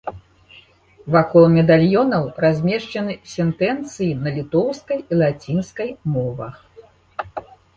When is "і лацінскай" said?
5.11-5.89